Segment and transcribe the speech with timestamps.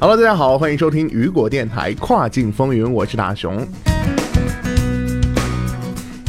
[0.00, 3.66] Hello，大家好，欢迎收听雨果电台跨境风云，我是大熊。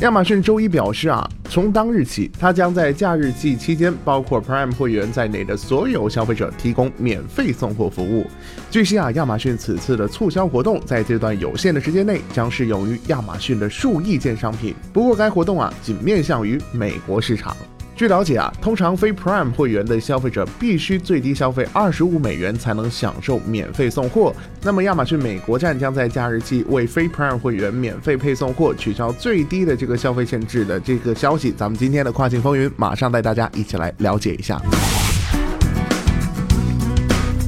[0.02, 8.26] 亚马逊周一表示啊，从当日起，它将在假日季期间，包括 Prime 会员在内的所有消费者提供免费送货服务。
[8.72, 17.56] 据悉啊，亚马逊此次的促销活动在这段有限的时间内将适用于亚马逊的数亿件商品，不过该活动啊仅面向于美国市场。
[17.99, 24.33] 据了解啊，通常非 Prime 会员的消费者必须最低消费二十五美元才能享受免费送货。
[24.64, 34.61] 那么亚马逊美国站将在假日期为非 Prime 会员免费配送货，取消最低的这个消费限制的这个消息，咱们今天的跨境风云马上带大家一起来了解一下。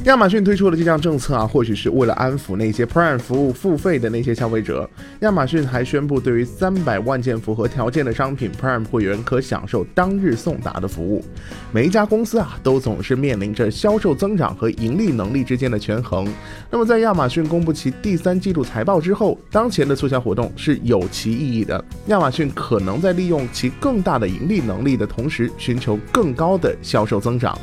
[0.04, 4.88] 亚马逊推出的这项政策啊，或许是为了安抚那些 Prime 服务付费的那些消费者。
[5.20, 11.24] 亚马逊还宣布，对于三百万件符合条件的商品，Prime 会员可享受当日送达的服务。
[11.70, 16.26] 每一家公司啊，都总是面临着销售增长和盈利能力之间的权衡。
[16.68, 21.82] 那么，在亚马逊公布其第三季度财报之后，当前的促销活动是有其意义的。
[22.08, 27.56] 亚马逊可能在利用其更大的盈利能力的同时，寻求更高的销售增长。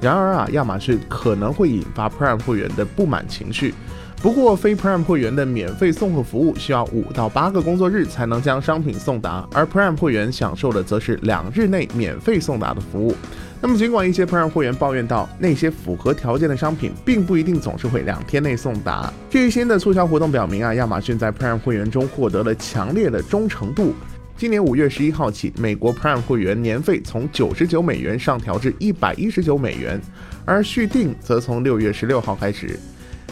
[0.00, 3.74] 然而啊，亚马逊可能会引发 Prime 会员的不满情绪。
[4.22, 13.14] 不过，非 Prime 会员的免费送货服务需要五到八个工作日才能将商品送达，而 Prime 会员享受的则是两日内免费送达的服务。
[13.62, 23.94] 那么，尽管一些 Prime 会员抱怨到那些符合条件的商品并不一定总是会两天内送达，最新的促销活动表明啊，亚马逊在 Prime 会员中获得了强烈的忠诚度。
[24.40, 30.00] 今年五月十一号起，美国 Prime 会员年费从九十九美元上调至一百一十九美元，
[30.46, 32.80] 而续订则从六月十六号开始。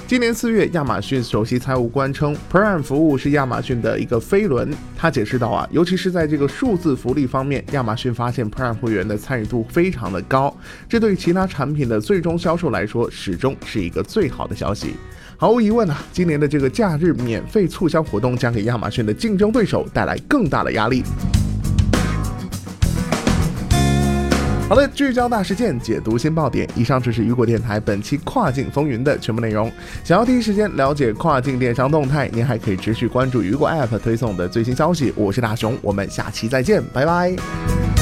[0.06, 4.70] 今年四月，亚马逊首席财务官称，Prime 服务是亚马逊的一个飞轮。
[4.96, 10.54] 他解释道啊，尤其是在这个数字福利方面，亚马逊发现 Prime 会员的参与度非常的高，
[10.88, 14.94] 这对其他产品的最终销售来说，始终是一个最好的消息。
[15.36, 21.02] 毫无疑问啊，今年的这个假日免费促销活动将给亚马逊的竞争对手带来更大的压力。
[24.68, 26.68] 好的，聚焦大事件，解读新爆点。
[26.76, 29.72] 以上就是雨果电台本期跨境风云的全部内容。
[30.04, 35.10] 想要第一时间了解跨境电商动态，您还可以持续关注雨果 App 推送的最新消息。
[35.16, 37.97] 我是大熊，我们下期再见，拜拜。